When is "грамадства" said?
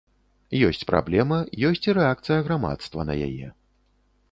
2.49-3.01